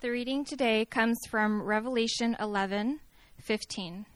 [0.00, 3.00] The reading today comes from Revelation 11
[3.38, 4.06] 15.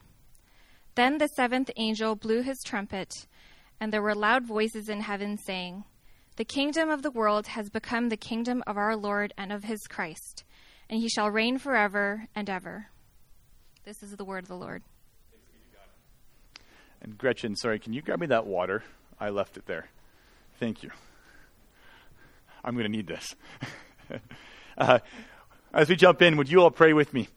[0.94, 3.12] Then the seventh angel blew his trumpet,
[3.78, 5.84] and there were loud voices in heaven saying,
[6.36, 9.80] The kingdom of the world has become the kingdom of our Lord and of his
[9.86, 10.44] Christ,
[10.88, 12.86] and he shall reign forever and ever.
[13.84, 14.82] This is the word of the Lord.
[17.02, 18.82] And Gretchen, sorry, can you grab me that water?
[19.20, 19.90] I left it there.
[20.58, 20.88] Thank you.
[22.64, 23.34] I'm going to need this.
[24.78, 25.00] uh,
[25.74, 27.28] as we jump in, would you all pray with me?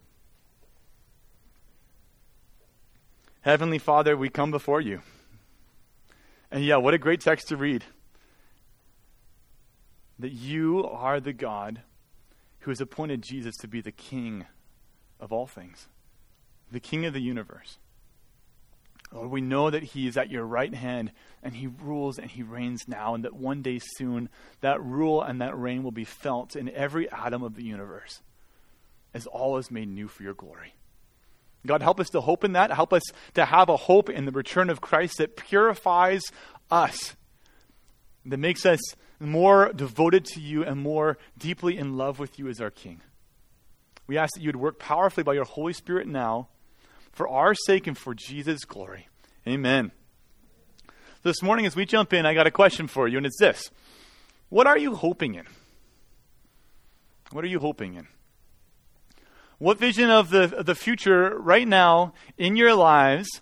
[3.42, 5.02] Heavenly Father, we come before you.
[6.52, 7.84] And yeah, what a great text to read.
[10.20, 11.82] That you are the God
[12.60, 14.46] who has appointed Jesus to be the King
[15.20, 15.88] of all things,
[16.72, 17.80] the King of the universe.
[19.12, 22.44] Lord, we know that He is at your right hand and He rules and He
[22.44, 24.30] reigns now, and that one day soon
[24.62, 28.22] that rule and that reign will be felt in every atom of the universe
[29.14, 30.74] as all is made new for your glory.
[31.66, 32.72] God, help us to hope in that.
[32.72, 36.24] Help us to have a hope in the return of Christ that purifies
[36.72, 37.16] us,
[38.26, 38.80] that makes us
[39.20, 43.02] more devoted to you and more deeply in love with you as our King.
[44.06, 46.48] We ask that you would work powerfully by your Holy Spirit now
[47.12, 49.08] for our sake and for Jesus' glory.
[49.48, 49.92] Amen.
[51.24, 53.70] This morning, as we jump in, I got a question for you, and it's this
[54.50, 55.46] What are you hoping in?
[57.32, 58.08] What are you hoping in?
[59.60, 63.42] What vision of the, the future right now in your lives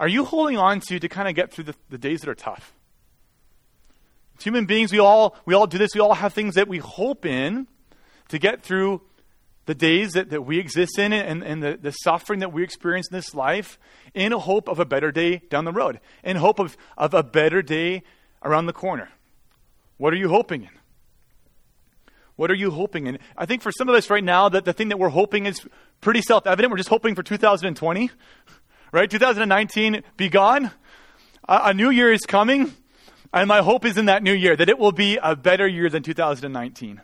[0.00, 2.34] are you holding on to to kind of get through the, the days that are
[2.34, 2.74] tough?
[4.38, 5.94] As human beings, we all, we all do this.
[5.94, 7.68] We all have things that we hope in
[8.28, 9.02] to get through
[9.66, 13.08] the days that, that we exist in and, and the, the suffering that we experience
[13.10, 13.78] in this life
[14.12, 17.62] in hope of a better day down the road, in hope of, of a better
[17.62, 18.02] day
[18.42, 19.10] around the corner.
[19.98, 20.70] What are you hoping in?
[22.36, 23.18] What are you hoping in?
[23.36, 25.60] I think for some of us right now, that the thing that we're hoping is
[26.00, 26.70] pretty self evident.
[26.70, 28.10] We're just hoping for 2020,
[28.92, 29.10] right?
[29.10, 30.70] 2019 be gone.
[31.48, 32.72] A, a new year is coming,
[33.32, 35.88] and my hope is in that new year that it will be a better year
[35.88, 37.02] than 2019.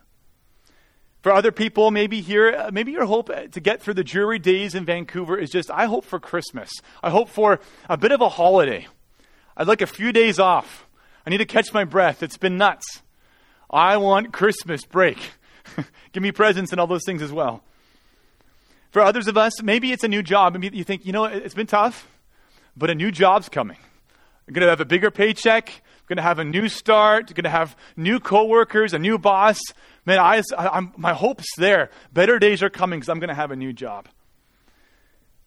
[1.22, 4.38] For other people, maybe here, uh, maybe your hope uh, to get through the dreary
[4.38, 6.70] days in Vancouver is just, I hope for Christmas.
[7.02, 8.86] I hope for a bit of a holiday.
[9.56, 10.86] I'd like a few days off.
[11.26, 12.22] I need to catch my breath.
[12.22, 13.02] It's been nuts.
[13.70, 15.18] I want Christmas break.
[16.12, 17.62] Give me presents and all those things as well.
[18.90, 20.54] For others of us, maybe it's a new job.
[20.54, 22.08] Maybe you think, you know, it's been tough,
[22.76, 23.76] but a new job's coming.
[24.46, 25.68] I'm going to have a bigger paycheck.
[25.68, 27.28] I'm going to have a new start.
[27.28, 29.60] I'm going to have new coworkers, a new boss.
[30.06, 31.90] Man, I, I'm, my hope's there.
[32.14, 34.08] Better days are coming because I'm going to have a new job.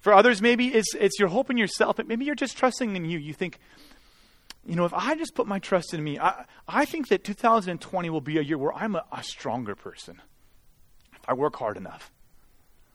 [0.02, 1.98] For others, maybe it's, it's your hope in yourself.
[2.06, 3.18] Maybe you're just trusting in you.
[3.18, 3.60] You think,
[4.66, 8.10] you know, if I just put my trust in me, I, I think that 2020
[8.10, 10.22] will be a year where I'm a, a stronger person.
[11.14, 12.12] If I work hard enough,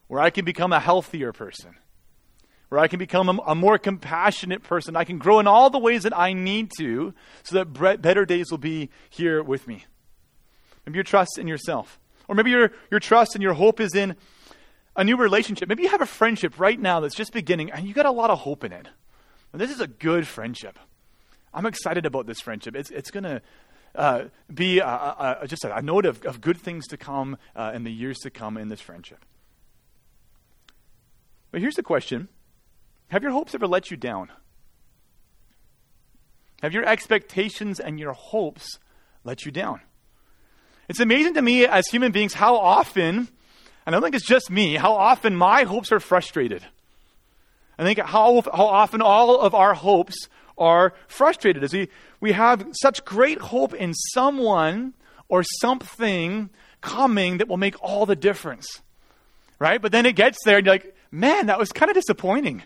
[0.07, 1.77] where I can become a healthier person,
[2.69, 4.97] where I can become a, a, more compassionate person.
[4.97, 8.25] I can grow in all the ways that I need to so that bre- better
[8.25, 9.85] days will be here with me.
[10.85, 12.01] Maybe your trust in yourself.
[12.29, 14.17] Or maybe your, your trust and your hope is in
[14.97, 15.69] a new relationship.
[15.69, 18.31] Maybe you have a friendship right now that's just beginning and you got a lot
[18.31, 18.89] of hope in it.
[19.53, 20.79] And this is a good friendship.
[21.57, 22.77] I'm excited about this friendship.
[22.77, 23.43] It's, it's going to
[23.95, 27.73] uh, be a, a, a, just a, note of, of, good things to come uh,
[27.75, 29.25] in the years to come in this friendship.
[31.51, 32.29] But here's the question
[33.09, 34.31] Have your hopes ever let you down?
[36.61, 38.79] Have your expectations and your hopes
[39.25, 39.81] let you down?
[40.91, 43.29] It's amazing to me as human beings how often, and
[43.87, 46.63] I don't think it's just me, how often my hopes are frustrated.
[47.79, 50.29] I think how, how often all of our hopes
[50.59, 51.89] are frustrated as we,
[52.21, 54.95] we have such great hope in someone
[55.29, 56.51] or something
[56.81, 58.83] coming that will make all the difference.
[59.59, 59.81] Right?
[59.81, 62.63] But then it gets there and you're like, man, that was kind of disappointing.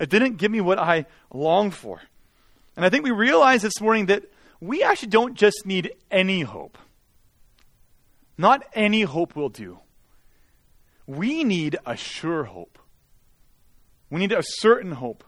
[0.00, 2.00] It didn't give me what I longed for.
[2.76, 4.24] And I think we realize this morning that
[4.60, 6.78] we actually don't just need any hope.
[8.36, 9.78] Not any hope will do.
[11.06, 12.78] We need a sure hope.
[14.10, 15.22] We need a certain hope.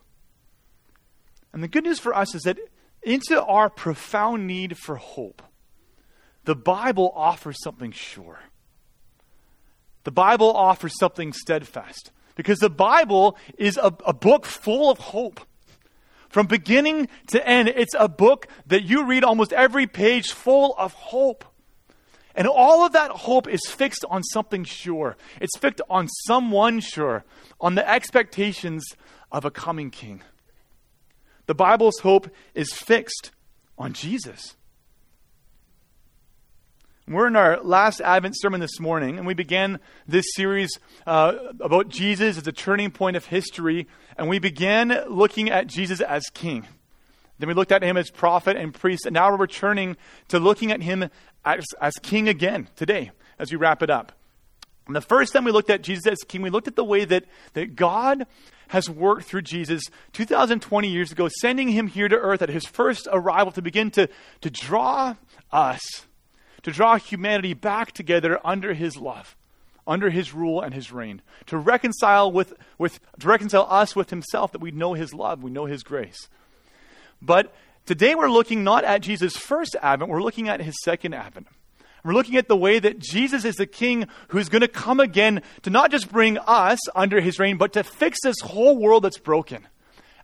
[1.56, 2.58] And the good news for us is that
[3.02, 5.40] into our profound need for hope,
[6.44, 8.40] the Bible offers something sure.
[10.04, 12.12] The Bible offers something steadfast.
[12.34, 15.40] Because the Bible is a, a book full of hope.
[16.28, 20.92] From beginning to end, it's a book that you read almost every page full of
[20.92, 21.42] hope.
[22.34, 25.16] And all of that hope is fixed on something sure.
[25.40, 27.24] It's fixed on someone sure,
[27.58, 28.84] on the expectations
[29.32, 30.20] of a coming king.
[31.46, 33.30] The Bible's hope is fixed
[33.78, 34.56] on Jesus.
[37.08, 39.78] We're in our last Advent sermon this morning, and we began
[40.08, 40.70] this series
[41.06, 43.86] uh, about Jesus as a turning point of history,
[44.18, 46.66] and we began looking at Jesus as king.
[47.38, 49.96] Then we looked at him as prophet and priest, and now we're returning
[50.28, 51.08] to looking at him
[51.44, 54.10] as, as king again today as we wrap it up.
[54.86, 57.04] And the first time we looked at Jesus as king, we looked at the way
[57.04, 57.24] that,
[57.54, 58.26] that God
[58.68, 63.08] has worked through Jesus 2,020 years ago, sending him here to earth at his first
[63.10, 64.08] arrival to begin to,
[64.40, 65.14] to draw
[65.52, 66.06] us
[66.66, 69.36] to draw humanity back together under his love,
[69.86, 74.50] under his rule and his reign, to reconcile with, with to reconcile us with himself
[74.50, 76.28] that we know his love, we know his grace.
[77.22, 77.54] But
[77.84, 81.46] today we're looking not at Jesus' first advent, we're looking at his second advent.
[82.06, 85.42] We're looking at the way that Jesus is the king who's going to come again
[85.62, 89.18] to not just bring us under his reign, but to fix this whole world that's
[89.18, 89.66] broken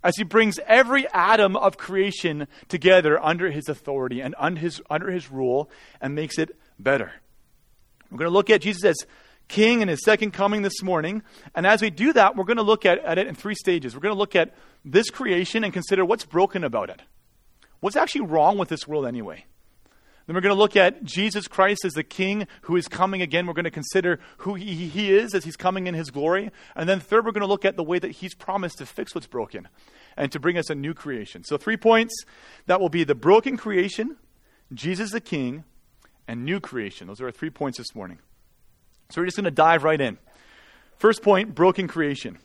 [0.05, 5.11] as he brings every atom of creation together under his authority and under his, under
[5.11, 5.69] his rule
[6.00, 7.11] and makes it better.
[8.12, 8.96] We're going to look at Jesus as
[9.49, 11.25] king and his second coming this morning.
[11.52, 13.96] And as we do that, we're going to look at, at it in three stages.
[13.96, 17.02] We're going to look at this creation and consider what's broken about it.
[17.81, 19.46] What's actually wrong with this world anyway?
[20.26, 23.46] Then we're going to look at Jesus Christ as the King who is coming again.
[23.46, 26.50] We're going to consider who he, he is as he's coming in his glory.
[26.76, 29.14] And then, third, we're going to look at the way that he's promised to fix
[29.14, 29.69] what's broken
[30.16, 31.42] and to bring us a new creation.
[31.42, 32.14] So, three points
[32.66, 34.16] that will be the broken creation,
[34.72, 35.64] Jesus the King,
[36.28, 37.08] and new creation.
[37.08, 38.19] Those are our three points this morning.
[39.10, 40.19] So, we're just going to dive right in.
[40.98, 42.38] First point broken creation.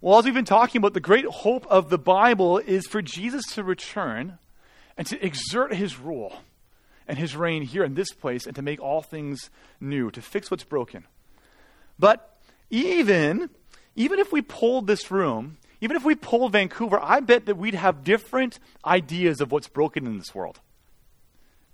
[0.00, 3.44] Well, as we've been talking about, the great hope of the Bible is for Jesus
[3.52, 4.38] to return
[4.96, 6.40] and to exert his rule
[7.10, 10.48] and his reign here in this place and to make all things new, to fix
[10.48, 11.04] what's broken.
[11.98, 12.38] But
[12.70, 13.50] even,
[13.96, 17.74] even if we pulled this room, even if we pulled Vancouver, I bet that we'd
[17.74, 20.60] have different ideas of what's broken in this world.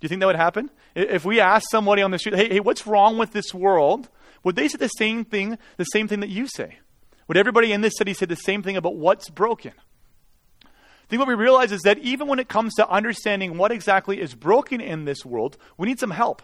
[0.00, 0.70] Do you think that would happen?
[0.94, 4.08] If we asked somebody on the street, hey, hey, what's wrong with this world?
[4.42, 6.78] Would they say the same thing, the same thing that you say?
[7.28, 9.72] Would everybody in this city say the same thing about what's broken?
[11.06, 14.20] I think what we realize is that even when it comes to understanding what exactly
[14.20, 16.42] is broken in this world, we need some help.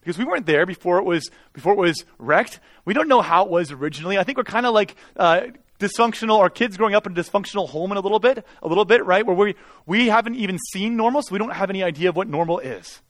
[0.00, 2.58] Because we weren't there before it was before it was wrecked.
[2.84, 4.18] We don't know how it was originally.
[4.18, 5.42] I think we're kind of like uh,
[5.78, 8.84] dysfunctional, or kids growing up in a dysfunctional home in a little bit, a little
[8.84, 9.24] bit, right?
[9.24, 9.54] Where we
[9.86, 13.00] we haven't even seen normal, so we don't have any idea of what normal is.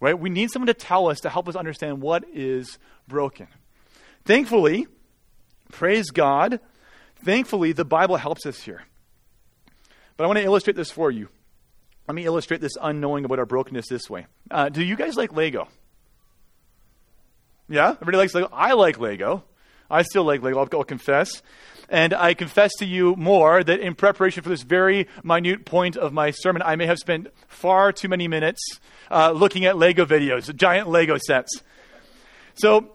[0.00, 0.18] Right?
[0.18, 2.78] We need someone to tell us to help us understand what is
[3.08, 3.46] broken.
[4.24, 4.88] Thankfully,
[5.72, 6.60] praise God,
[7.24, 8.82] thankfully the Bible helps us here.
[10.16, 11.28] But I want to illustrate this for you.
[12.08, 14.26] Let me illustrate this unknowing about our brokenness this way.
[14.50, 15.68] Uh, do you guys like Lego?
[17.68, 17.90] Yeah?
[17.90, 18.48] Everybody likes Lego?
[18.52, 19.44] I like Lego.
[19.90, 21.42] I still like Lego, I'll, I'll confess.
[21.88, 26.12] And I confess to you more that in preparation for this very minute point of
[26.12, 28.60] my sermon, I may have spent far too many minutes
[29.10, 31.62] uh, looking at Lego videos, giant Lego sets.
[32.54, 32.94] So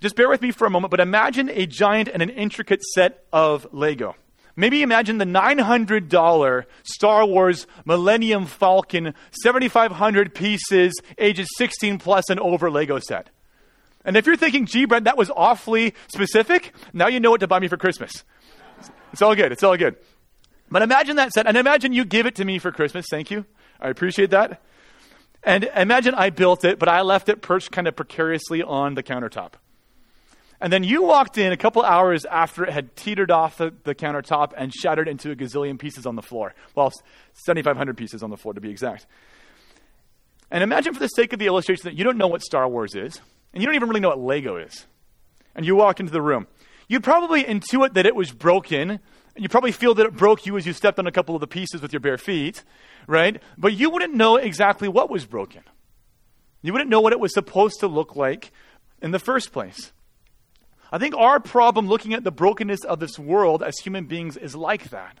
[0.00, 3.24] just bear with me for a moment, but imagine a giant and an intricate set
[3.32, 4.16] of Lego.
[4.56, 12.70] Maybe imagine the $900 Star Wars Millennium Falcon 7,500 pieces, ages 16 plus and over
[12.70, 13.30] Lego set.
[14.04, 17.48] And if you're thinking, gee, Brent, that was awfully specific, now you know what to
[17.48, 18.24] buy me for Christmas.
[19.12, 19.50] It's all good.
[19.50, 19.96] It's all good.
[20.70, 23.06] But imagine that set, and imagine you give it to me for Christmas.
[23.10, 23.46] Thank you.
[23.80, 24.60] I appreciate that.
[25.42, 29.02] And imagine I built it, but I left it perched kind of precariously on the
[29.02, 29.52] countertop.
[30.60, 33.94] And then you walked in a couple hours after it had teetered off the, the
[33.94, 36.54] countertop and shattered into a gazillion pieces on the floor.
[36.74, 36.92] Well,
[37.46, 39.06] 7,500 pieces on the floor to be exact.
[40.50, 42.94] And imagine, for the sake of the illustration, that you don't know what Star Wars
[42.94, 43.20] is,
[43.52, 44.86] and you don't even really know what Lego is.
[45.54, 46.46] And you walk into the room.
[46.88, 49.00] You'd probably intuit that it was broken, and
[49.36, 51.46] you probably feel that it broke you as you stepped on a couple of the
[51.46, 52.62] pieces with your bare feet,
[53.06, 53.42] right?
[53.58, 55.62] But you wouldn't know exactly what was broken.
[56.62, 58.52] You wouldn't know what it was supposed to look like
[59.02, 59.92] in the first place.
[60.94, 64.54] I think our problem looking at the brokenness of this world as human beings is
[64.54, 65.18] like that.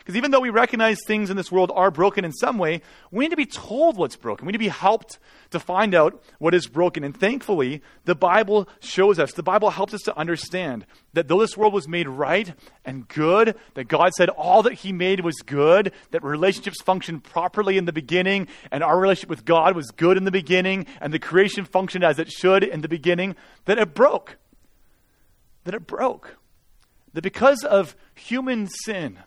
[0.00, 2.82] Because even though we recognize things in this world are broken in some way,
[3.12, 4.46] we need to be told what's broken.
[4.46, 5.20] We need to be helped
[5.50, 7.04] to find out what is broken.
[7.04, 11.56] And thankfully, the Bible shows us, the Bible helps us to understand that though this
[11.56, 12.52] world was made right
[12.84, 17.78] and good, that God said all that He made was good, that relationships functioned properly
[17.78, 21.20] in the beginning, and our relationship with God was good in the beginning, and the
[21.20, 24.36] creation functioned as it should in the beginning, that it broke
[25.64, 26.36] that it broke.
[27.12, 29.18] That because of human sin,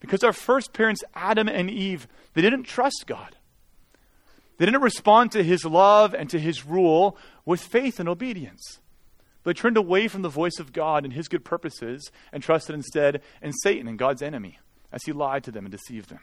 [0.00, 3.36] because our first parents, Adam and Eve, they didn't trust God.
[4.58, 8.80] They didn't respond to his love and to his rule with faith and obedience.
[9.44, 13.22] They turned away from the voice of God and his good purposes and trusted instead
[13.40, 14.58] in Satan and God's enemy
[14.90, 16.20] as he lied to them and deceived them.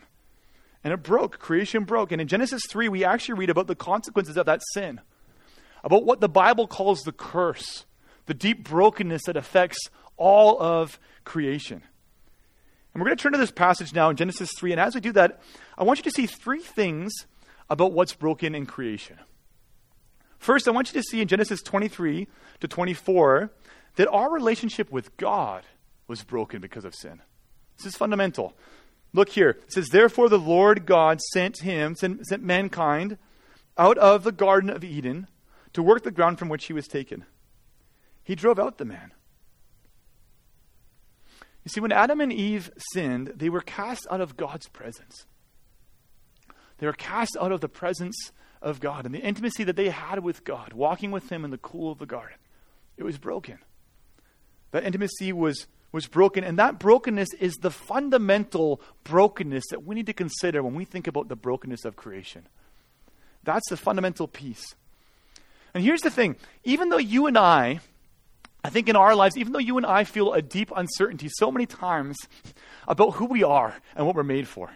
[0.84, 1.40] And it broke.
[1.40, 2.12] Creation broke.
[2.12, 5.00] And in Genesis 3, we actually read about the consequences of that sin,
[5.84, 7.86] about what the Bible calls the curse,
[8.26, 9.78] the deep brokenness that affects
[10.18, 11.82] all of creation.
[12.94, 14.72] And we're going to turn to this passage now in Genesis 3.
[14.72, 15.42] And as we do that,
[15.78, 17.12] I want you to see three things
[17.70, 19.18] about what's broken in creation.
[20.38, 22.28] First, I want you to see in Genesis 23
[22.60, 23.52] to 24
[23.96, 25.64] that our relationship with God
[26.08, 27.22] was broken because of sin.
[27.78, 28.54] This is fundamental.
[29.14, 29.52] Look here.
[29.52, 33.18] It says, Therefore the Lord God sent him, sent, sent mankind
[33.78, 35.28] out of the Garden of Eden
[35.74, 37.26] to work the ground from which he was taken.
[38.24, 39.12] He drove out the man.
[41.64, 45.26] You see, when Adam and Eve sinned, they were cast out of God's presence.
[46.78, 50.20] They were cast out of the presence of God and the intimacy that they had
[50.20, 52.38] with God, walking with Him in the cool of the garden.
[52.98, 53.60] It was broken.
[54.72, 60.08] That intimacy was, was broken, and that brokenness is the fundamental brokenness that we need
[60.08, 62.48] to consider when we think about the brokenness of creation.
[63.44, 64.76] That's the fundamental piece.
[65.74, 67.80] And here's the thing even though you and I,
[68.64, 71.52] I think in our lives, even though you and I feel a deep uncertainty so
[71.52, 72.18] many times
[72.88, 74.72] about who we are and what we're made for,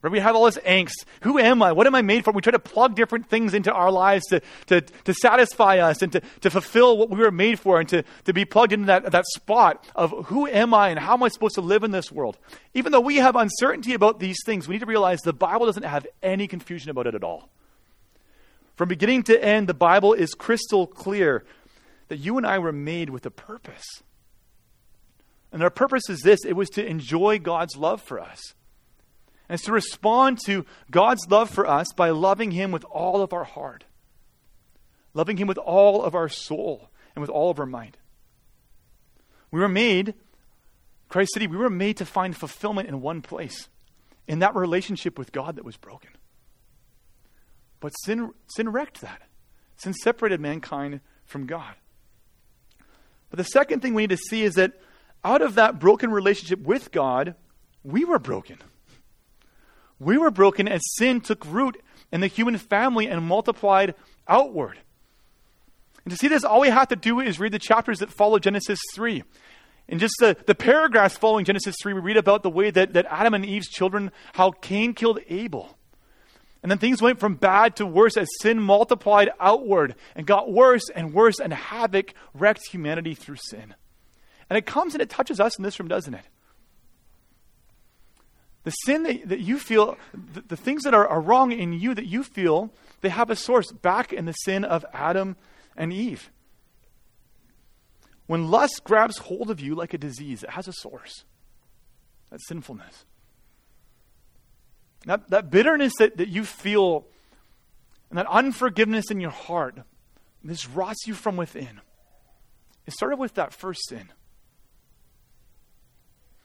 [0.00, 0.12] Right?
[0.12, 1.04] We have all this angst.
[1.22, 1.72] Who am I?
[1.72, 2.30] What am I made for?
[2.30, 6.12] We try to plug different things into our lives to, to, to satisfy us and
[6.12, 9.10] to, to fulfill what we were made for and to, to be plugged into that,
[9.10, 12.12] that spot of who am I and how am I supposed to live in this
[12.12, 12.38] world.
[12.74, 15.82] Even though we have uncertainty about these things, we need to realize the Bible doesn't
[15.82, 17.48] have any confusion about it at all.
[18.76, 21.44] From beginning to end, the Bible is crystal clear
[22.08, 24.02] that you and I were made with a purpose.
[25.52, 28.54] And our purpose is this it was to enjoy God's love for us.
[29.48, 33.32] And it's to respond to God's love for us by loving Him with all of
[33.32, 33.84] our heart,
[35.14, 37.96] loving Him with all of our soul, and with all of our mind.
[39.50, 40.14] We were made,
[41.08, 43.68] Christ City, we were made to find fulfillment in one place,
[44.26, 46.10] in that relationship with God that was broken.
[47.80, 49.22] But sin, sin wrecked that.
[49.76, 51.74] Sin separated mankind from God.
[53.30, 54.72] But the second thing we need to see is that
[55.24, 57.34] out of that broken relationship with God,
[57.82, 58.58] we were broken.
[59.98, 61.80] We were broken as sin took root
[62.12, 63.94] in the human family and multiplied
[64.26, 64.78] outward.
[66.04, 68.38] And to see this, all we have to do is read the chapters that follow
[68.38, 69.24] Genesis 3.
[69.88, 73.06] In just the, the paragraphs following Genesis 3, we read about the way that, that
[73.10, 75.77] Adam and Eve's children, how Cain killed Abel.
[76.62, 80.88] And then things went from bad to worse as sin multiplied outward and got worse
[80.94, 83.74] and worse, and havoc wrecked humanity through sin.
[84.50, 86.24] And it comes and it touches us in this room, doesn't it?
[88.64, 91.94] The sin that, that you feel, the, the things that are, are wrong in you
[91.94, 92.72] that you feel,
[93.02, 95.36] they have a source back in the sin of Adam
[95.76, 96.30] and Eve.
[98.26, 101.24] When lust grabs hold of you like a disease, it has a source.
[102.30, 103.04] That's sinfulness.
[105.06, 107.06] That, that bitterness that, that you feel
[108.10, 109.78] and that unforgiveness in your heart,
[110.42, 111.80] this rots you from within.
[112.86, 114.10] It started with that first sin.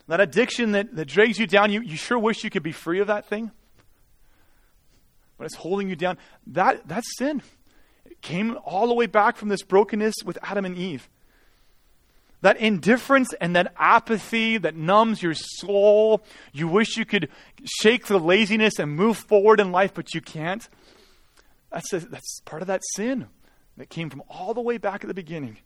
[0.08, 3.00] That addiction that, that drags you down, you, you sure wish you could be free
[3.00, 3.52] of that thing.
[5.38, 6.18] But it's holding you down.
[6.48, 7.42] That, that's sin.
[8.06, 11.10] It came all the way back from this brokenness with Adam and Eve.
[12.44, 16.26] That indifference and that apathy that numbs your soul.
[16.52, 17.30] You wish you could
[17.64, 20.68] shake the laziness and move forward in life, but you can't.
[21.72, 23.28] That's, a, that's part of that sin
[23.78, 25.60] that came from all the way back at the beginning.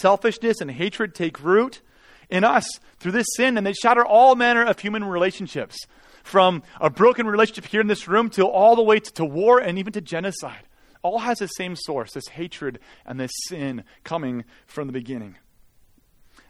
[0.00, 1.82] Selfishness and hatred take root
[2.30, 2.64] in us
[3.00, 5.76] through this sin, and they shatter all manner of human relationships,
[6.22, 9.58] from a broken relationship here in this room to all the way to, to war
[9.58, 10.68] and even to genocide.
[11.02, 15.36] All has the same source this hatred and this sin coming from the beginning.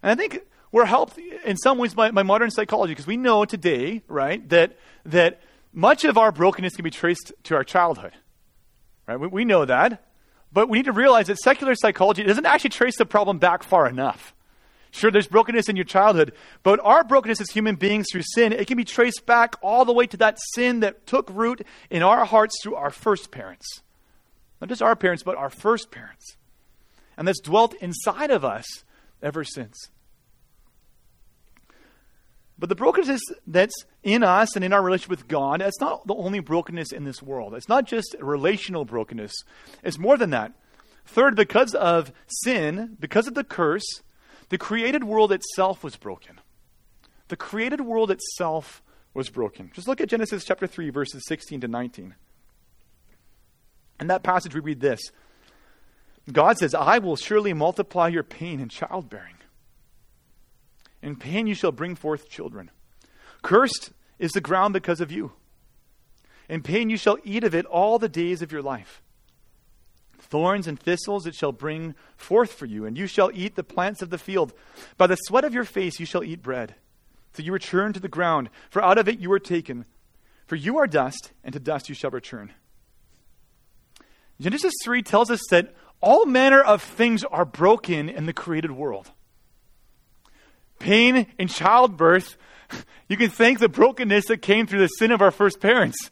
[0.02, 0.40] And I think
[0.70, 4.76] we're helped in some ways by, by modern psychology because we know today, right, that,
[5.06, 5.40] that
[5.72, 8.12] much of our brokenness can be traced to our childhood.
[9.06, 9.18] Right?
[9.18, 10.04] We, we know that.
[10.52, 13.86] But we need to realize that secular psychology doesn't actually trace the problem back far
[13.86, 14.34] enough.
[14.90, 18.66] Sure, there's brokenness in your childhood, but our brokenness as human beings through sin, it
[18.66, 22.24] can be traced back all the way to that sin that took root in our
[22.24, 23.82] hearts through our first parents.
[24.60, 26.36] Not just our parents, but our first parents.
[27.18, 28.84] And that's dwelt inside of us
[29.22, 29.90] ever since.
[32.58, 36.14] But the brokenness that's in us and in our relationship with God, that's not the
[36.14, 37.54] only brokenness in this world.
[37.54, 39.32] It's not just relational brokenness,
[39.84, 40.52] it's more than that.
[41.06, 43.86] Third, because of sin, because of the curse,
[44.50, 46.40] the created world itself was broken.
[47.28, 48.82] The created world itself
[49.14, 49.70] was broken.
[49.74, 52.14] Just look at Genesis chapter 3, verses 16 to 19.
[54.00, 55.00] In that passage, we read this
[56.30, 59.36] God says, I will surely multiply your pain in childbearing.
[61.02, 62.70] In pain you shall bring forth children.
[63.42, 65.32] Cursed is the ground because of you.
[66.48, 69.02] In pain you shall eat of it all the days of your life.
[70.18, 74.02] Thorns and thistles it shall bring forth for you, and you shall eat the plants
[74.02, 74.52] of the field.
[74.96, 76.74] By the sweat of your face you shall eat bread.
[77.34, 79.84] So you return to the ground, for out of it you were taken.
[80.46, 82.52] For you are dust, and to dust you shall return.
[84.40, 89.10] Genesis 3 tells us that all manner of things are broken in the created world.
[90.78, 92.36] Pain in childbirth,
[93.08, 96.10] you can thank the brokenness that came through the sin of our first parents.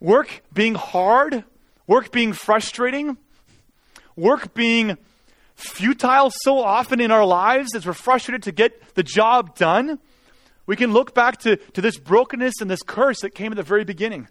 [0.00, 1.44] Work being hard,
[1.86, 3.16] work being frustrating,
[4.16, 4.98] work being
[5.54, 9.98] futile so often in our lives as we're frustrated to get the job done.
[10.66, 13.62] We can look back to, to this brokenness and this curse that came at the
[13.62, 14.28] very beginning.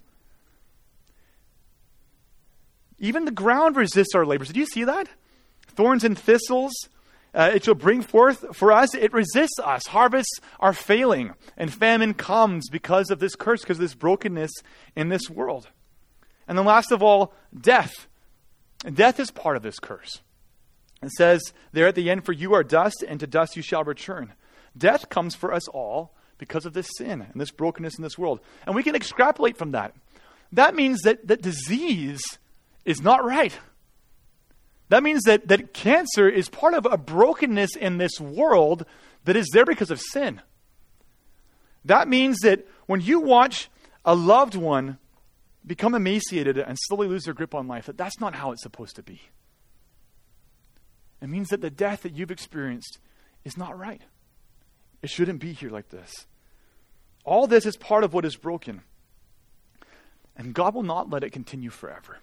[3.02, 4.48] Even the ground resists our labors.
[4.48, 5.10] Did you see that?
[5.68, 6.72] Thorns and thistles.
[7.34, 8.94] Uh, it shall bring forth for us.
[8.94, 9.88] It resists us.
[9.88, 14.52] Harvests are failing, and famine comes because of this curse, because of this brokenness
[14.96, 15.70] in this world.
[16.48, 18.08] And then, last of all, death.
[18.86, 20.22] And death is part of this curse.
[21.02, 21.42] It says
[21.72, 24.34] there at the end, For you are dust, and to dust you shall return.
[24.78, 28.42] Death comes for us all because of this sin and this brokenness in this world.
[28.66, 29.96] And we can extrapolate from that.
[30.52, 32.22] That means that, that disease
[32.86, 33.58] is not right.
[34.90, 38.86] That means that, that cancer is part of a brokenness in this world
[39.24, 40.42] that is there because of sin.
[41.86, 43.70] That means that when you watch
[44.04, 44.98] a loved one
[45.66, 48.96] become emaciated and slowly lose their grip on life, that that's not how it's supposed
[48.98, 49.22] to be.
[51.22, 52.98] It means that the death that you've experienced
[53.46, 54.02] is not right.
[55.02, 56.26] It shouldn't be here like this.
[57.24, 58.82] All this is part of what is broken.
[60.36, 62.18] And God will not let it continue forever.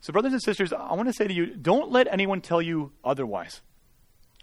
[0.00, 2.92] So, brothers and sisters, I want to say to you don't let anyone tell you
[3.04, 3.60] otherwise.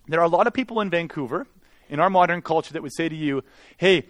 [0.08, 1.48] There are a lot of people in Vancouver,
[1.90, 3.44] in our modern culture, that would say to you,
[3.78, 4.06] hey,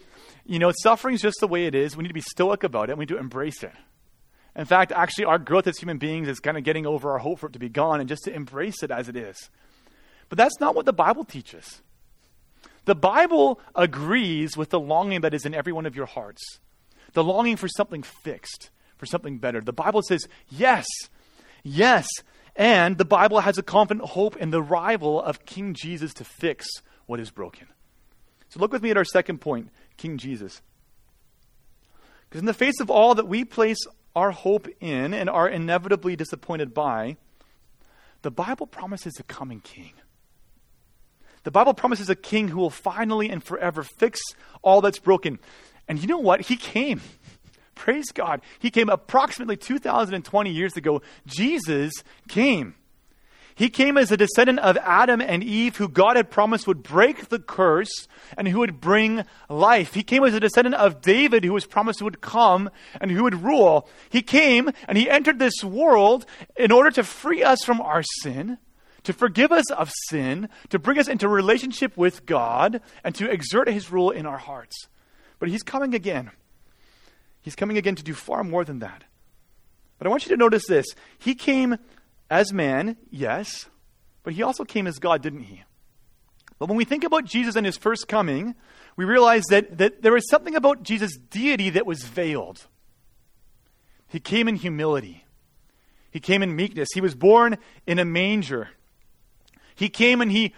[0.45, 1.95] you know, suffering is just the way it is.
[1.95, 2.97] We need to be stoic about it.
[2.97, 3.73] We need to embrace it.
[4.55, 7.39] In fact, actually, our growth as human beings is kind of getting over our hope
[7.39, 9.49] for it to be gone and just to embrace it as it is.
[10.29, 11.81] But that's not what the Bible teaches.
[12.85, 16.41] The Bible agrees with the longing that is in every one of your hearts,
[17.13, 19.61] the longing for something fixed, for something better.
[19.61, 20.85] The Bible says, yes,
[21.69, 22.07] Yes,
[22.55, 26.65] and the Bible has a confident hope in the arrival of King Jesus to fix
[27.07, 27.67] what is broken.
[28.47, 30.61] So look with me at our second point King Jesus.
[32.29, 33.79] Because in the face of all that we place
[34.15, 37.17] our hope in and are inevitably disappointed by,
[38.21, 39.91] the Bible promises a coming king.
[41.43, 44.21] The Bible promises a king who will finally and forever fix
[44.61, 45.37] all that's broken.
[45.87, 46.41] And you know what?
[46.41, 47.01] He came.
[47.77, 48.41] Praise God.
[48.59, 51.01] He came approximately 2,020 years ago.
[51.27, 51.93] Jesus
[52.27, 52.75] came.
[53.53, 57.29] He came as a descendant of Adam and Eve, who God had promised would break
[57.29, 59.93] the curse and who would bring life.
[59.93, 63.43] He came as a descendant of David, who was promised would come and who would
[63.43, 63.87] rule.
[64.09, 68.57] He came and he entered this world in order to free us from our sin,
[69.03, 73.69] to forgive us of sin, to bring us into relationship with God, and to exert
[73.69, 74.87] his rule in our hearts.
[75.39, 76.31] But he's coming again.
[77.47, 79.05] He's coming again to do far more than that.
[79.97, 80.85] But I want you to notice this.
[81.17, 81.77] He came
[82.29, 83.67] as man, yes,
[84.23, 85.63] but he also came as God, didn't he?
[86.59, 88.53] But when we think about Jesus and his first coming,
[88.97, 92.67] we realize that, that there was something about Jesus' deity that was veiled.
[94.09, 95.23] He came in humility.
[96.11, 96.89] He came in meekness.
[96.93, 98.71] He was born in a manger.
[99.73, 100.53] He came and he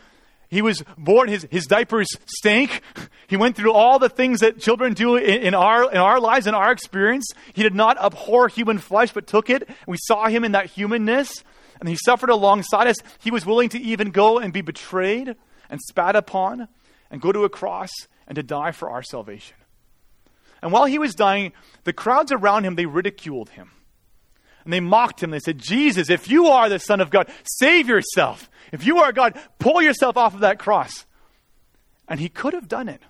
[0.49, 2.81] he was born, his, his diapers stank.
[3.27, 6.47] He went through all the things that children do in, in, our, in our lives,
[6.47, 7.27] in our experience.
[7.53, 9.69] He did not abhor human flesh, but took it.
[9.85, 11.43] We saw him in that humanness,
[11.79, 12.97] and he suffered alongside us.
[13.19, 15.35] He was willing to even go and be betrayed
[15.69, 16.67] and spat upon
[17.11, 17.91] and go to a cross
[18.27, 19.55] and to die for our salvation.
[20.61, 23.71] And while he was dying, the crowds around him, they ridiculed him.
[24.63, 25.31] And they mocked him.
[25.31, 28.49] They said, Jesus, if you are the Son of God, save yourself.
[28.71, 31.05] If you are God, pull yourself off of that cross.
[32.07, 33.01] And he could have done it,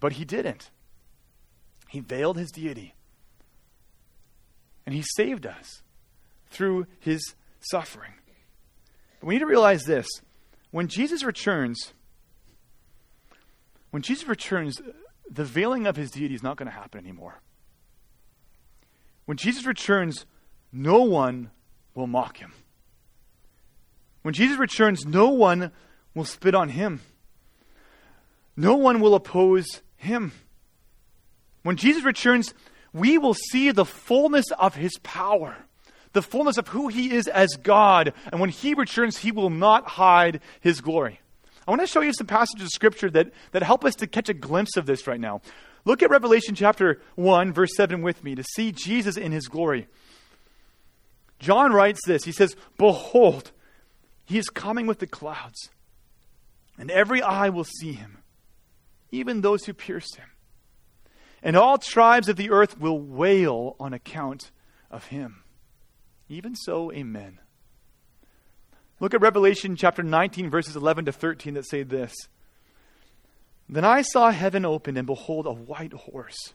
[0.00, 0.70] but he didn't.
[1.88, 2.94] He veiled his deity.
[4.84, 5.82] And he saved us
[6.50, 8.12] through his suffering.
[9.20, 10.08] But we need to realize this
[10.70, 11.92] when Jesus returns,
[13.90, 14.80] when Jesus returns,
[15.30, 17.40] the veiling of his deity is not going to happen anymore.
[19.26, 20.26] When Jesus returns,
[20.72, 21.50] no one
[21.94, 22.52] will mock him.
[24.22, 25.72] When Jesus returns, no one
[26.14, 27.00] will spit on him.
[28.56, 30.32] No one will oppose him.
[31.62, 32.54] When Jesus returns,
[32.92, 35.56] we will see the fullness of his power,
[36.12, 38.12] the fullness of who he is as God.
[38.30, 41.20] And when he returns, he will not hide his glory.
[41.66, 44.28] I want to show you some passages of scripture that, that help us to catch
[44.28, 45.40] a glimpse of this right now.
[45.84, 49.88] Look at Revelation chapter 1, verse 7 with me to see Jesus in his glory.
[51.42, 53.50] John writes this He says, Behold,
[54.24, 55.70] he is coming with the clouds,
[56.78, 58.18] and every eye will see him,
[59.10, 60.28] even those who pierced him.
[61.42, 64.52] And all tribes of the earth will wail on account
[64.90, 65.42] of him.
[66.28, 67.40] Even so, amen.
[69.00, 72.14] Look at Revelation chapter 19, verses 11 to 13 that say this.
[73.68, 76.54] Then I saw heaven open, and behold, a white horse.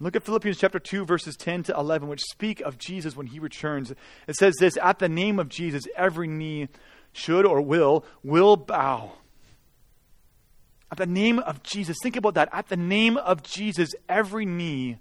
[0.00, 3.38] Look at Philippians chapter 2, verses 10 to 11, which speak of Jesus when he
[3.38, 3.92] returns.
[4.26, 6.68] It says this At the name of Jesus, every knee
[7.12, 9.12] should or will, will bow.
[10.90, 12.48] At the name of Jesus, think about that.
[12.52, 14.98] At the name of Jesus, every knee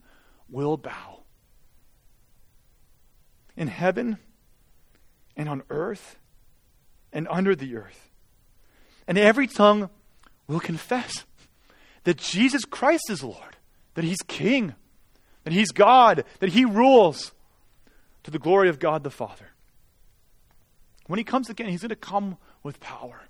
[0.49, 1.23] will bow.
[3.58, 4.17] In heaven
[5.36, 6.17] and on earth
[7.12, 8.12] and under the earth.
[9.08, 9.89] And every tongue
[10.47, 11.25] will confess
[12.03, 13.58] that Jesus Christ is Lord,
[13.95, 14.75] that He's King
[15.43, 17.32] that He's God, that He rules
[18.23, 19.49] to the glory of God the Father.
[21.08, 23.21] When He comes again, He's going to come with power.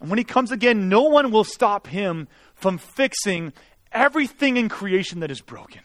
[0.00, 3.52] And when He comes again, no one will stop Him from fixing
[3.94, 5.80] everything in creation that is broken.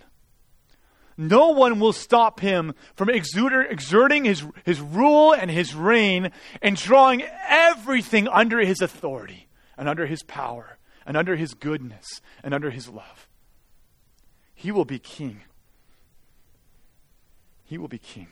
[1.20, 7.24] No one will stop him from exerting his, his rule and his reign and drawing
[7.46, 12.88] everything under his authority and under his power and under his goodness and under his
[12.88, 13.28] love.
[14.60, 15.44] He will be king.
[17.64, 18.28] He will be king.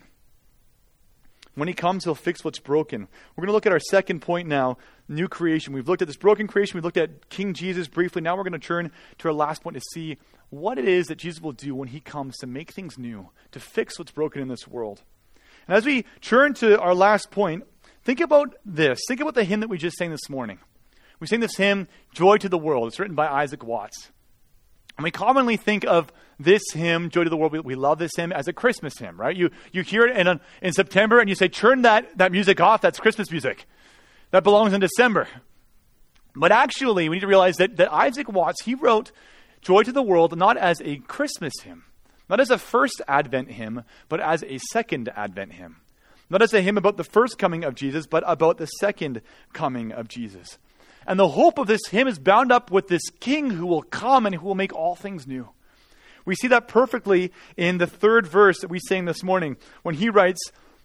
[1.56, 3.08] When he comes, he'll fix what's broken.
[3.36, 5.72] We're going to look at our second point now new creation.
[5.72, 6.76] We've looked at this broken creation.
[6.76, 8.22] We've looked at King Jesus briefly.
[8.22, 10.18] Now we're going to turn to our last point to see
[10.50, 13.62] what it is that Jesus will do when he comes to make things new, to
[13.62, 15.04] fix what's broken in this world.
[15.66, 17.64] And as we turn to our last point,
[18.04, 19.00] think about this.
[19.08, 20.60] Think about the hymn that we just sang this morning.
[21.22, 22.90] We sang this hymn, Joy to the World.
[22.90, 24.12] It's written by Isaac Watts.
[24.98, 28.16] And we commonly think of this hymn, Joy to the World, we, we, love this
[28.16, 29.36] hymn as a Christmas hymn, right?
[29.36, 32.82] You, you hear it in, in September and you say, turn that, that music off,
[32.82, 33.66] that's Christmas music.
[34.32, 35.28] That belongs in December.
[36.36, 39.12] But actually, we need to realize that, that Isaac Watts, he wrote
[39.62, 41.84] Joy to the World not as a Christmas hymn,
[42.30, 45.78] not as a first Advent hymn, but as a second Advent hymn.
[46.30, 49.22] Not as a hymn about the first coming of Jesus, but about the second
[49.54, 50.58] coming of Jesus.
[51.08, 54.26] And the hope of this hymn is bound up with this king who will come
[54.26, 55.50] and who will make all things new.
[56.26, 60.10] We see that perfectly in the third verse that we sang this morning when he
[60.10, 60.42] writes,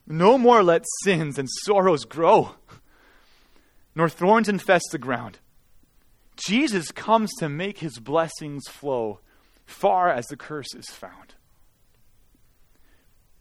[0.07, 2.55] No more let sins and sorrows grow,
[3.97, 5.41] nor thorns infest the ground.
[6.37, 9.19] Jesus comes to make his blessings flow
[9.67, 11.35] far as the curse is found.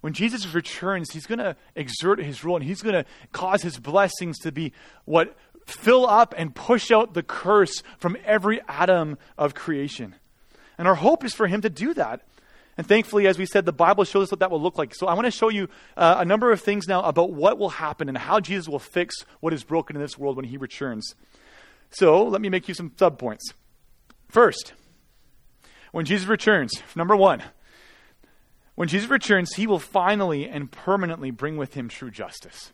[0.01, 3.77] When Jesus returns, he's going to exert his rule and he's going to cause his
[3.77, 4.73] blessings to be
[5.05, 10.15] what fill up and push out the curse from every atom of creation.
[10.77, 12.21] And our hope is for him to do that.
[12.77, 14.95] And thankfully, as we said, the Bible shows us what that will look like.
[14.95, 17.69] So I want to show you uh, a number of things now about what will
[17.69, 21.13] happen and how Jesus will fix what is broken in this world when he returns.
[21.91, 23.53] So let me make you some subpoints.
[24.29, 24.73] First,
[25.91, 27.43] when Jesus returns, number one,
[28.75, 32.71] when Jesus returns, he will finally and permanently bring with him true justice.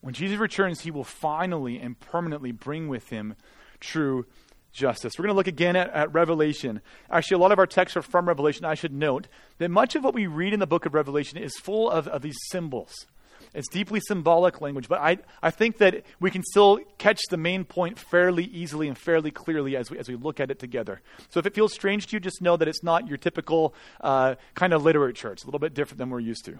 [0.00, 3.34] When Jesus returns, he will finally and permanently bring with him
[3.80, 4.26] true
[4.72, 5.14] justice.
[5.18, 6.80] We're going to look again at, at, Revelation.
[7.10, 8.64] Actually, a lot of our texts are from Revelation.
[8.64, 11.56] I should note that much of what we read in the book of Revelation is
[11.58, 13.06] full of, of these symbols.
[13.54, 17.64] It's deeply symbolic language, but I, I think that we can still catch the main
[17.64, 21.00] point fairly easily and fairly clearly as we, as we look at it together.
[21.30, 24.34] So if it feels strange to you, just know that it's not your typical uh,
[24.54, 25.32] kind of literature.
[25.32, 26.58] It's a little bit different than we're used to.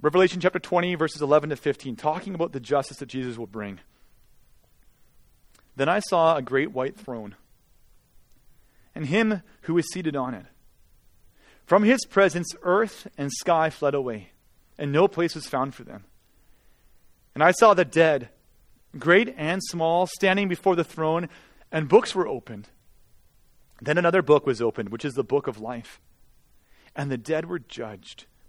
[0.00, 3.80] Revelation chapter 20, verses 11 to 15, talking about the justice that Jesus will bring.
[5.74, 7.34] Then I saw a great white throne,
[8.94, 10.46] and him who was seated on it.
[11.66, 14.30] From his presence, earth and sky fled away,
[14.78, 16.04] and no place was found for them.
[17.34, 18.28] And I saw the dead,
[18.96, 21.28] great and small, standing before the throne,
[21.72, 22.68] and books were opened.
[23.82, 26.00] Then another book was opened, which is the book of life.
[26.94, 28.26] And the dead were judged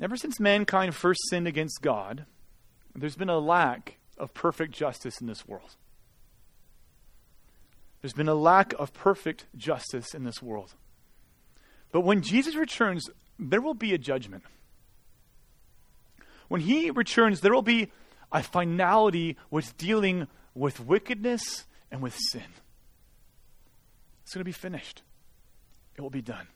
[0.00, 2.26] Ever since mankind first sinned against God,
[2.94, 5.76] there's been a lack of perfect justice in this world.
[8.00, 10.74] There's been a lack of perfect justice in this world.
[11.92, 14.44] But when Jesus returns, there will be a judgment.
[16.48, 17.90] When he returns, there will be
[18.30, 22.44] a finality with dealing with wickedness and with sin.
[24.22, 25.02] It's going to be finished,
[25.96, 26.46] it will be done.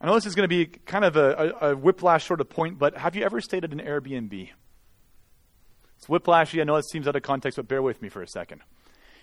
[0.00, 2.50] I know this is going to be kind of a, a, a whiplash sort of
[2.50, 4.50] point, but have you ever stayed at an Airbnb?
[5.96, 6.60] It's whiplashy.
[6.60, 8.60] I know it seems out of context, but bear with me for a second.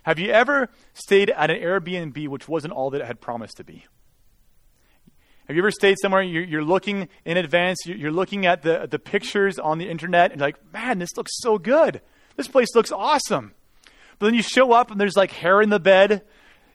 [0.04, 3.64] Have you ever stayed at an Airbnb which wasn't all that it had promised to
[3.64, 3.86] be?
[5.48, 8.98] Have you ever stayed somewhere, you're, you're looking in advance, you're, looking at the, the
[8.98, 12.02] pictures on the internet, and like, man, this looks so good.
[12.38, 13.54] This place looks awesome.
[14.20, 16.24] But then you show up, and there's like hair in the bed.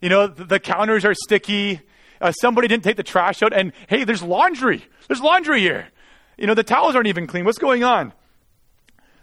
[0.02, 1.80] You know, the, the counters are sticky.
[2.20, 4.84] Uh, somebody didn't take the trash out, and hey, there's laundry.
[5.06, 5.88] There's laundry here.
[6.36, 7.44] You know, the towels aren't even clean.
[7.44, 8.12] What's going on?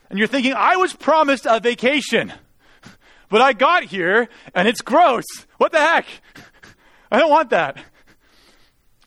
[0.09, 2.33] And you're thinking, I was promised a vacation,
[3.29, 5.25] but I got here and it's gross.
[5.57, 6.05] What the heck?
[7.11, 7.83] I don't want that.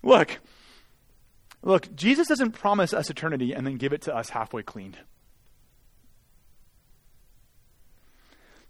[0.03, 0.39] Look,
[1.63, 4.99] look, Jesus doesn't promise us eternity and then give it to us halfway cleaned.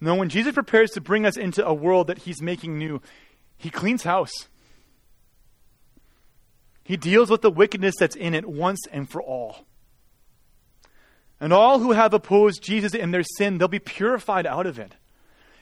[0.00, 3.00] No, when Jesus prepares to bring us into a world that he's making new,
[3.56, 4.48] he cleans house.
[6.88, 9.66] He deals with the wickedness that's in it once and for all.
[11.38, 14.94] And all who have opposed Jesus in their sin, they'll be purified out of it.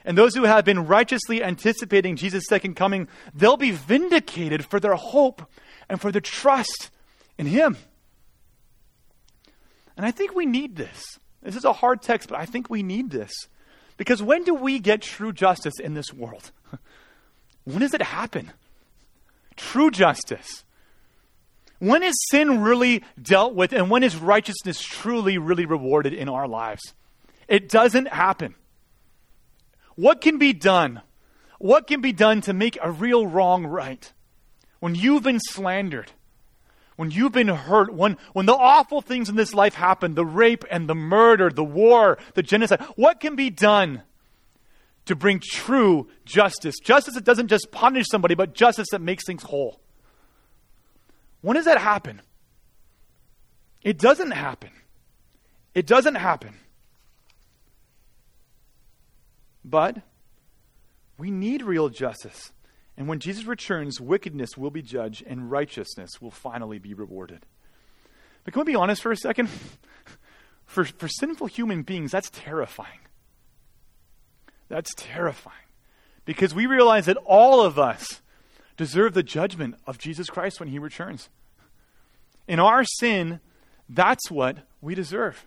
[0.05, 4.95] And those who have been righteously anticipating Jesus' second coming, they'll be vindicated for their
[4.95, 5.41] hope
[5.89, 6.91] and for their trust
[7.37, 7.75] in Him.
[9.97, 11.19] And I think we need this.
[11.43, 13.33] This is a hard text, but I think we need this.
[13.97, 16.53] Because when do we get true justice in this world?
[17.65, 18.53] when does it happen?
[19.57, 20.63] True justice.
[21.79, 26.47] When is sin really dealt with and when is righteousness truly, really rewarded in our
[26.47, 26.93] lives?
[27.47, 28.55] It doesn't happen.
[29.95, 31.01] What can be done?
[31.59, 34.11] What can be done to make a real wrong right?
[34.79, 36.11] When you've been slandered,
[36.97, 40.65] when you've been hurt, when, when the awful things in this life happen the rape
[40.69, 44.01] and the murder, the war, the genocide what can be done
[45.05, 46.75] to bring true justice?
[46.83, 49.79] Justice that doesn't just punish somebody, but justice that makes things whole.
[51.41, 52.21] When does that happen?
[53.83, 54.71] It doesn't happen.
[55.73, 56.55] It doesn't happen.
[59.63, 60.01] But
[61.17, 62.51] we need real justice.
[62.97, 67.45] And when Jesus returns, wickedness will be judged and righteousness will finally be rewarded.
[68.43, 69.49] But can we be honest for a second?
[70.65, 72.99] For, for sinful human beings, that's terrifying.
[74.67, 75.55] That's terrifying.
[76.25, 78.21] Because we realize that all of us
[78.77, 81.29] deserve the judgment of Jesus Christ when he returns.
[82.47, 83.39] In our sin,
[83.89, 85.45] that's what we deserve.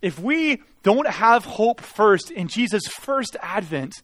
[0.00, 4.02] If we don't have hope first in Jesus' first advent,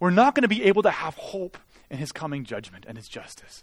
[0.00, 1.58] we're not going to be able to have hope
[1.90, 3.62] in his coming judgment and his justice.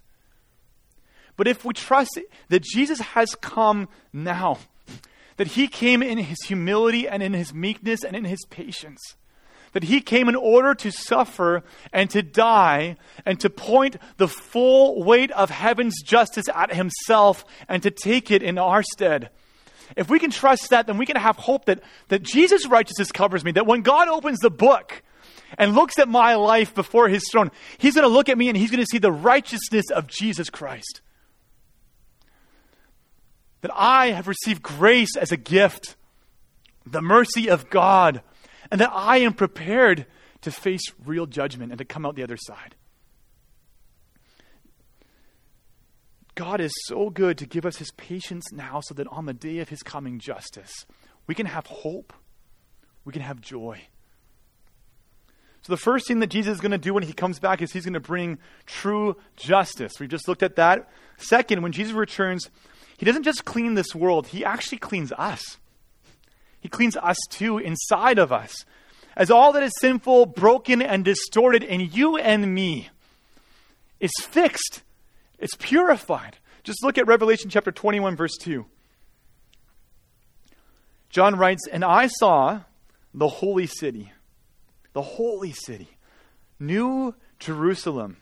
[1.36, 4.58] But if we trust that Jesus has come now,
[5.36, 9.16] that he came in his humility and in his meekness and in his patience,
[9.72, 15.02] that he came in order to suffer and to die and to point the full
[15.02, 19.30] weight of heaven's justice at himself and to take it in our stead.
[19.96, 23.44] If we can trust that, then we can have hope that, that Jesus' righteousness covers
[23.44, 25.02] me, that when God opens the book
[25.58, 28.56] and looks at my life before his throne, he's going to look at me and
[28.56, 31.00] he's going to see the righteousness of Jesus Christ.
[33.60, 35.96] That I have received grace as a gift,
[36.86, 38.22] the mercy of God
[38.72, 40.06] and that I am prepared
[40.40, 42.74] to face real judgment and to come out the other side.
[46.34, 49.58] God is so good to give us his patience now so that on the day
[49.58, 50.86] of his coming justice,
[51.26, 52.14] we can have hope,
[53.04, 53.82] we can have joy.
[55.60, 57.72] So, the first thing that Jesus is going to do when he comes back is
[57.72, 59.92] he's going to bring true justice.
[60.00, 60.88] We've just looked at that.
[61.18, 62.48] Second, when Jesus returns,
[62.96, 65.58] he doesn't just clean this world, he actually cleans us.
[66.62, 68.64] He cleans us too inside of us.
[69.14, 72.88] As all that is sinful, broken, and distorted in you and me
[74.00, 74.82] is fixed,
[75.38, 76.38] it's purified.
[76.62, 78.64] Just look at Revelation chapter 21, verse 2.
[81.10, 82.60] John writes, And I saw
[83.12, 84.12] the holy city,
[84.94, 85.90] the holy city,
[86.58, 88.16] New Jerusalem,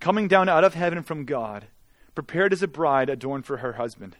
[0.00, 1.68] coming down out of heaven from God
[2.14, 4.16] prepared as a bride adorned for her husband.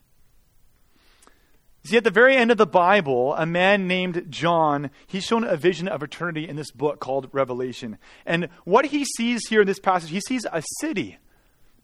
[1.82, 5.56] See, at the very end of the Bible, a man named John, he's shown a
[5.56, 7.96] vision of eternity in this book called Revelation.
[8.26, 11.18] And what he sees here in this passage, he sees a city.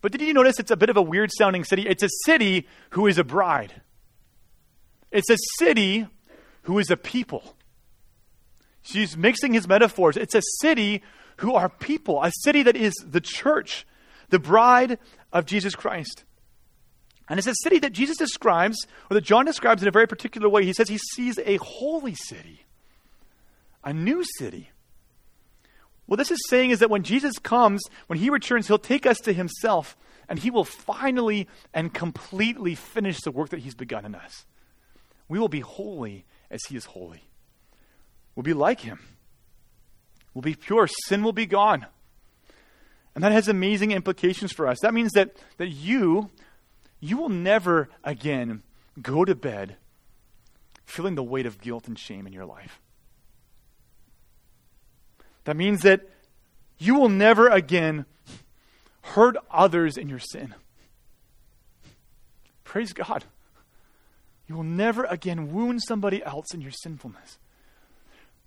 [0.03, 1.87] But did you notice it's a bit of a weird sounding city?
[1.89, 3.81] It's a city who is a bride.
[5.11, 6.07] It's a city
[6.63, 7.57] who is a people.
[8.83, 10.17] She's mixing his metaphors.
[10.19, 11.03] It's a city
[11.39, 13.87] who are people, a city that is the church,
[14.29, 14.99] the bride
[15.33, 16.25] of Jesus Christ.
[17.29, 18.77] And it's a city that Jesus describes,
[19.11, 20.65] or that John describes in a very particular way.
[20.65, 22.65] He says he sees a holy city,
[23.83, 24.71] a new city.
[26.07, 29.19] What this is saying is that when Jesus comes, when he returns, he'll take us
[29.21, 29.97] to himself,
[30.29, 34.47] and he will finally and completely finish the work that he's begun in us.
[35.29, 37.25] We will be holy as he is holy.
[38.37, 39.01] We'll be like him.
[40.33, 40.87] We'll be pure.
[41.07, 41.87] Sin will be gone.
[43.15, 44.79] And that has amazing implications for us.
[44.83, 46.31] That means that, that you,
[47.07, 48.63] you will never again
[49.01, 49.77] go to bed
[50.85, 52.81] feeling the weight of guilt and shame in your life.
[55.45, 56.09] That means that
[56.79, 58.07] you will never again
[59.03, 60.55] hurt others in your sin.
[62.65, 63.25] Praise God.
[64.49, 67.39] You will never again wound somebody else in your sinfulness.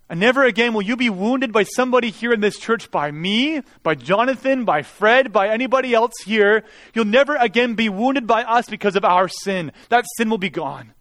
[0.10, 3.62] And never again will you be wounded by somebody here in this church, by me,
[3.84, 6.64] by Jonathan, by Fred, by anybody else here.
[6.96, 9.72] You'll never again be wounded by us because of our sin.
[9.90, 10.94] That sin will be gone.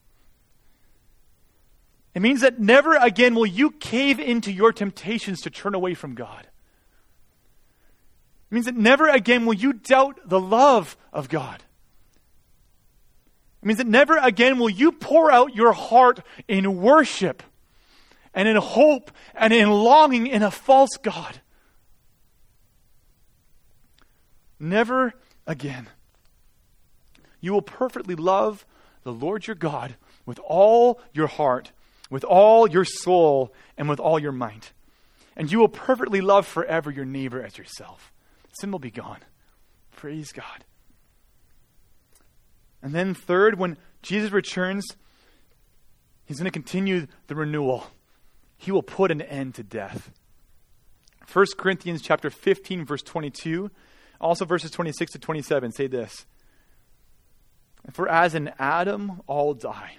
[2.15, 6.15] It means that never again will you cave into your temptations to turn away from
[6.15, 6.47] God.
[8.51, 11.63] It means that never again will you doubt the love of God.
[13.63, 17.43] It means that never again will you pour out your heart in worship
[18.35, 21.41] and in hope and in longing in a false God.
[24.59, 25.15] Never
[25.47, 25.89] again.
[27.41, 28.67] You will perfectly love
[29.05, 31.73] the Lord your God with all your heart,
[32.11, 34.73] with all your soul, and with all your might.
[35.37, 38.13] And you will perfectly love forever your neighbor as yourself.
[38.61, 39.21] Sin will be gone.
[39.95, 40.65] Praise God.
[42.83, 44.85] And then, third, when Jesus returns,
[46.25, 47.87] he's going to continue the renewal
[48.59, 50.11] he will put an end to death.
[51.33, 53.71] 1 Corinthians chapter 15 verse 22,
[54.21, 56.27] also verses 26 to 27 say this.
[57.93, 59.97] For as in Adam all die,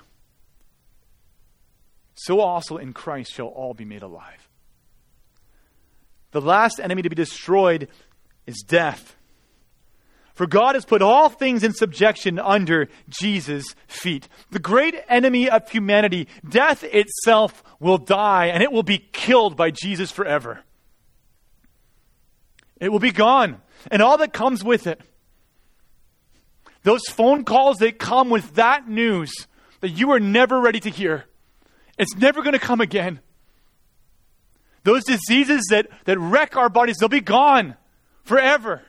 [2.14, 4.50] so also in Christ shall all be made alive.
[6.32, 7.88] The last enemy to be destroyed
[8.46, 9.16] is death.
[10.40, 14.30] For God has put all things in subjection under Jesus' feet.
[14.52, 19.72] The great enemy of humanity, death itself, will die and it will be killed by
[19.72, 20.62] Jesus forever.
[22.80, 25.02] It will be gone and all that comes with it.
[26.84, 29.46] Those phone calls that come with that news
[29.82, 31.26] that you are never ready to hear.
[31.98, 33.20] It's never going to come again.
[34.86, 37.76] Those diseases that, that wreck our bodies, they'll be gone
[38.24, 38.84] forever.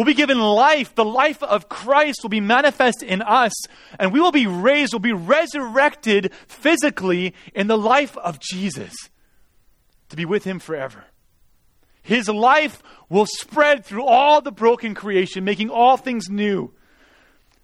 [0.00, 0.94] We'll be given life.
[0.94, 3.52] The life of Christ will be manifest in us,
[3.98, 8.94] and we will be raised, we'll be resurrected physically in the life of Jesus
[10.08, 11.04] to be with Him forever.
[12.00, 16.72] His life will spread through all the broken creation, making all things new.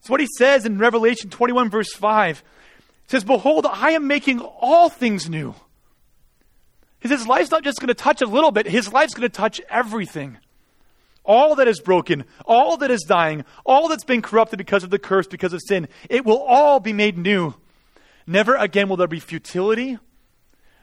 [0.00, 2.40] It's what He says in Revelation 21, verse 5.
[2.40, 5.54] He says, Behold, I am making all things new.
[7.00, 9.58] His life's not just going to touch a little bit, His life's going to touch
[9.70, 10.36] everything
[11.26, 14.98] all that is broken, all that is dying, all that's been corrupted because of the
[14.98, 17.54] curse, because of sin, it will all be made new.
[18.26, 19.98] Never again will there be futility.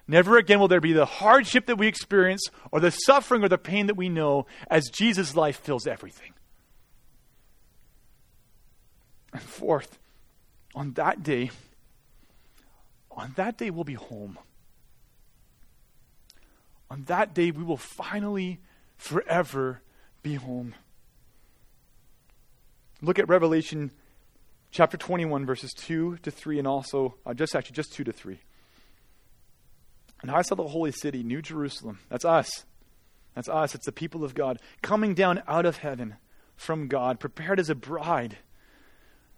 [0.07, 3.57] Never again will there be the hardship that we experience or the suffering or the
[3.57, 6.33] pain that we know as Jesus' life fills everything.
[9.31, 9.97] And fourth,
[10.75, 11.51] on that day,
[13.11, 14.37] on that day we'll be home.
[16.89, 18.59] On that day we will finally,
[18.97, 19.81] forever
[20.23, 20.73] be home.
[23.01, 23.91] Look at Revelation
[24.71, 28.39] chapter 21, verses 2 to 3, and also, uh, just actually, just 2 to 3.
[30.21, 31.99] And I saw the holy city, New Jerusalem.
[32.09, 32.65] That's us.
[33.35, 33.75] That's us.
[33.75, 36.15] It's the people of God coming down out of heaven
[36.55, 38.37] from God, prepared as a bride,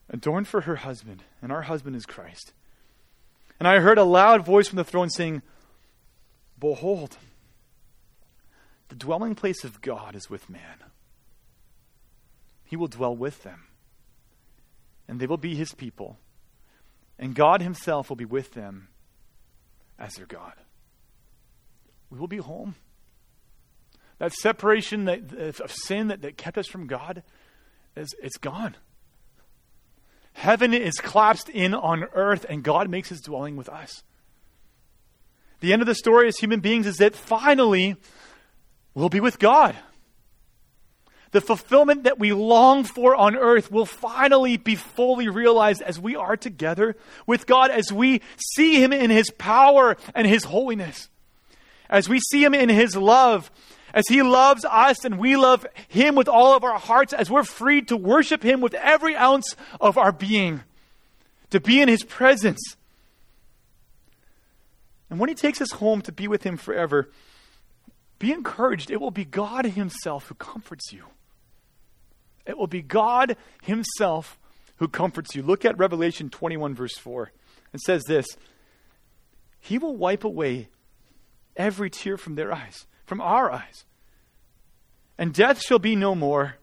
[0.10, 1.24] adorned for her husband.
[1.42, 2.54] And our husband is Christ.
[3.60, 5.42] And I heard a loud voice from the throne saying,
[6.60, 7.18] Behold,
[8.90, 10.84] the dwelling place of God is with man.
[12.64, 13.68] He will dwell with them,
[15.08, 16.18] and they will be his people,
[17.20, 18.90] and God himself will be with them
[19.98, 20.54] as their God.
[22.10, 22.76] We will be home.
[24.18, 27.24] That separation that, of sin that, that kept us from God,
[27.96, 28.76] is it's gone.
[30.34, 34.04] Heaven is collapsed in on earth, and God makes his dwelling with us.
[35.62, 37.96] The end of the story as human beings is that finally
[38.96, 39.76] we'll be with God.
[41.32, 46.16] The fulfillment that we long for on earth will finally be fully realized as we
[46.16, 46.96] are together
[47.28, 48.22] with God, as we
[48.56, 51.10] see Him in His power and His holiness,
[51.90, 53.52] as we see Him in His love,
[53.94, 57.44] as He loves us and we love Him with all of our hearts, as we're
[57.44, 60.62] free to worship Him with every ounce of our being,
[61.50, 62.78] to be in His presence.
[65.10, 67.10] And when He takes us home to be with Him forever,
[68.20, 68.92] be encouraged.
[68.92, 71.06] It will be God Himself who comforts you.
[72.46, 74.40] It will be God Himself
[74.78, 75.42] who comforts you.
[75.42, 77.32] Look at Revelation 21, verse 4.
[77.74, 78.26] It says this
[79.60, 80.70] He will wipe away
[81.56, 83.86] every tear from their eyes, from our eyes.
[85.18, 86.56] And death shall be no more.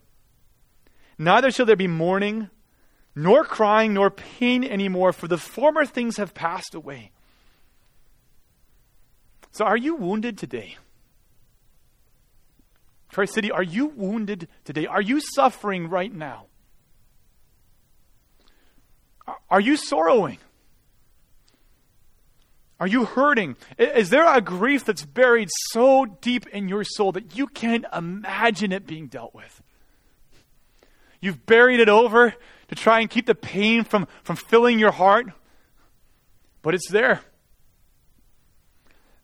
[1.19, 2.51] Neither shall there be mourning,
[3.15, 7.11] nor crying, nor pain anymore, for the former things have passed away.
[9.53, 10.77] So, are you wounded today?
[13.13, 14.87] Christ City, are you wounded today?
[14.87, 16.47] Are you suffering right now?
[19.51, 20.39] Are you sorrowing?
[22.81, 23.57] Are you hurting?
[23.79, 28.73] Is there a grief that's buried so deep in your soul that you can't imagine
[28.73, 29.63] it being dealt with?
[31.21, 32.35] You've buried it over
[32.69, 35.27] to try and keep the pain from, from filling your heart,
[36.63, 37.21] but it's there.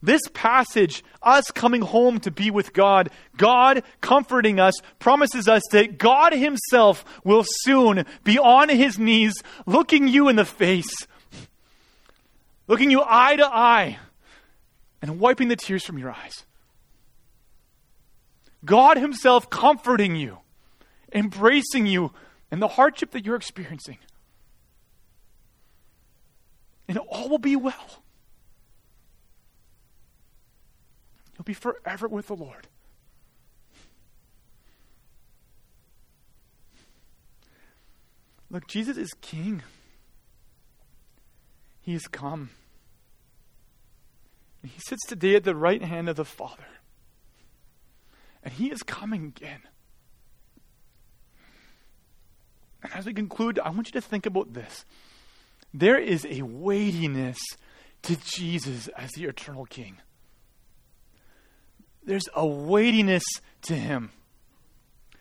[0.01, 5.99] This passage, us coming home to be with God, God comforting us, promises us that
[5.99, 11.07] God Himself will soon be on His knees, looking you in the face,
[12.69, 13.99] looking you eye to eye,
[15.03, 16.45] and wiping the tears from your eyes.
[18.65, 20.39] God Himself comforting you,
[21.13, 22.13] embracing you
[22.53, 23.99] in the hardship that you're experiencing.
[26.87, 28.03] And all will be well.
[31.37, 32.69] You'll be forever with the Lord.
[38.51, 39.63] Look, Jesus is King.
[41.81, 42.51] He has come.
[44.63, 46.67] And he sits today at the right hand of the Father.
[48.43, 49.63] And he is coming again.
[52.83, 54.85] And as we conclude, I want you to think about this.
[55.73, 57.39] There is a weightiness
[58.03, 60.03] to Jesus as the eternal King
[62.09, 63.23] there's a weightiness
[63.63, 64.11] to him.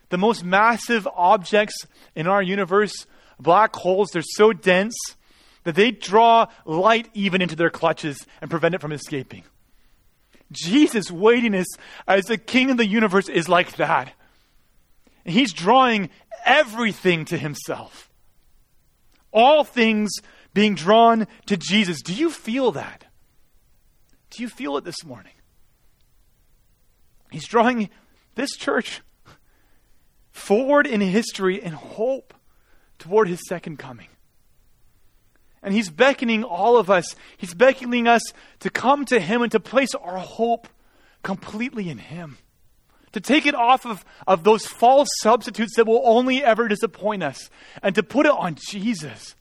[0.08, 1.86] The most massive objects
[2.16, 3.06] in our universe,
[3.40, 4.96] black holes, they're so dense
[5.66, 9.44] that they draw light even into their clutches and prevent it from escaping.
[10.50, 11.68] Jesus' weightiness
[12.08, 14.14] as the king of the universe is like that.
[15.26, 16.10] He's drawing
[16.46, 18.10] everything to himself.
[19.34, 20.12] All things
[20.54, 22.02] being drawn to Jesus.
[22.02, 23.04] Do you feel that?
[24.30, 25.34] Do you feel it this morning?
[27.32, 27.90] He's drawing
[28.36, 29.02] this church
[30.32, 32.34] forward in history and hope
[33.00, 34.08] toward his second coming.
[35.64, 38.22] And he's beckoning all of us, he's beckoning us
[38.60, 40.68] to come to him and to place our hope
[41.24, 42.38] completely in him.
[43.14, 47.50] To take it off of, of those false substitutes that will only ever disappoint us
[47.82, 49.36] and to put it on Jesus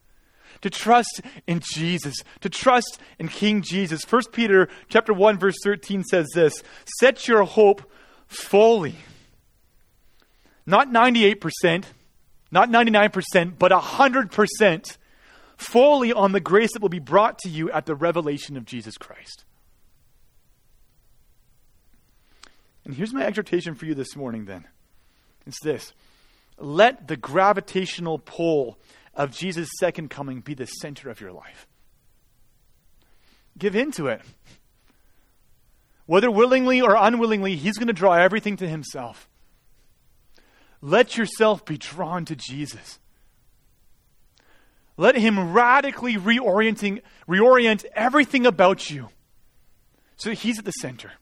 [0.63, 4.03] to trust in Jesus, to trust in King Jesus.
[4.09, 6.63] 1 Peter chapter 1 verse 13 says this,
[6.99, 7.83] set your hope
[8.27, 8.97] fully.
[10.67, 11.85] Not 98%,
[12.51, 14.97] not 99%, but 100%
[15.57, 18.97] fully on the grace that will be brought to you at the revelation of Jesus
[18.97, 19.45] Christ.
[22.85, 24.65] And here's my exhortation for you this morning then.
[25.47, 25.93] It's this.
[26.59, 28.79] Let the gravitational pull
[29.17, 31.67] of Jesus' second coming be the center of your life.
[33.59, 34.21] Give into it.
[36.05, 39.29] Whether willingly or unwillingly, He's going to draw everything to Himself.
[40.81, 43.01] Let yourself be drawn to Jesus.
[44.97, 49.09] Let Him radically reorienting, reorient everything about you
[50.17, 51.13] so He's at the center.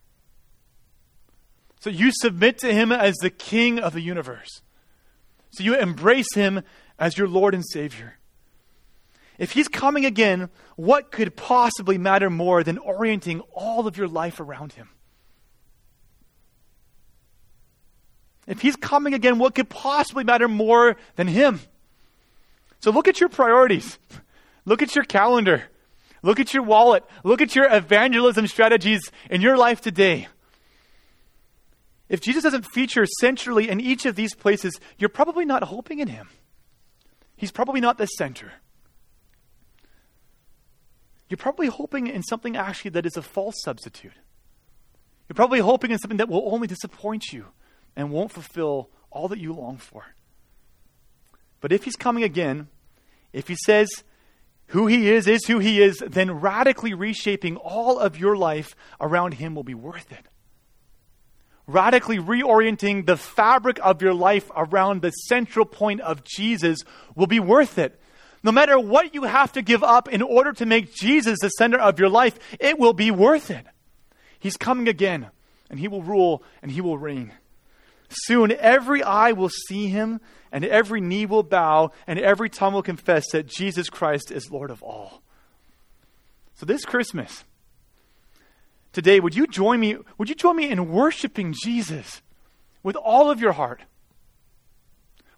[1.80, 4.62] So you submit to Him as the King of the universe.
[5.50, 6.62] So you embrace Him
[6.98, 8.18] as your Lord and Savior.
[9.38, 14.40] If He's coming again, what could possibly matter more than orienting all of your life
[14.40, 14.88] around Him?
[18.46, 21.60] If He's coming again, what could possibly matter more than Him?
[22.80, 23.98] So look at your priorities.
[24.66, 25.64] Look at your calendar.
[26.22, 27.04] Look at your wallet.
[27.22, 30.28] Look at your evangelism strategies in your life today.
[32.08, 36.08] if Jesus doesn't feature centrally in each of these places, you're probably not hoping in
[36.08, 36.28] him.
[37.36, 38.52] He's probably not the center.
[41.28, 44.12] You're probably hoping in something actually that is a false substitute.
[45.28, 47.46] You're probably hoping in something that will only disappoint you
[47.96, 50.04] and won't fulfill all that you long for.
[51.60, 52.68] But if he's coming again,
[53.32, 53.88] if he says
[54.68, 59.34] who he is is who he is, then radically reshaping all of your life around
[59.34, 60.26] him will be worth it.
[61.66, 66.80] Radically reorienting the fabric of your life around the central point of Jesus
[67.14, 67.98] will be worth it.
[68.42, 71.78] No matter what you have to give up in order to make Jesus the center
[71.78, 73.64] of your life, it will be worth it.
[74.38, 75.28] He's coming again,
[75.70, 77.32] and he will rule and he will reign.
[78.10, 80.20] Soon every eye will see him,
[80.52, 84.70] and every knee will bow, and every tongue will confess that Jesus Christ is Lord
[84.70, 85.22] of all.
[86.56, 87.44] So this Christmas,
[88.94, 89.96] today, would you join me?
[90.16, 92.22] Would you join me in worshiping Jesus
[92.82, 93.82] with all of your heart?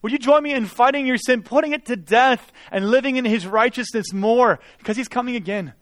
[0.02, 3.24] Would you join me in fighting your sin, putting it to death, and living in
[3.24, 5.72] his righteousness more because he's coming again?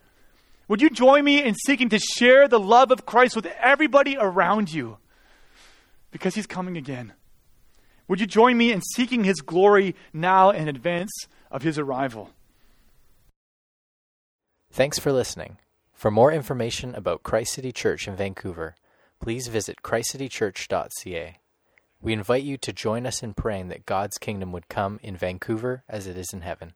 [0.68, 4.72] Would you join me in seeking to share the love of Christ with everybody around
[4.72, 4.96] you
[6.10, 7.12] because he's coming again?
[8.08, 11.12] Would you join me in seeking his glory now in advance
[11.50, 12.30] of his arrival?
[14.70, 15.58] Thanks for listening.
[15.94, 18.74] For more information about Christ City Church in Vancouver,
[19.20, 21.38] please visit christcitychurch.ca.
[22.02, 25.82] We invite you to join us in praying that God's kingdom would come in Vancouver
[25.88, 26.74] as it is in heaven.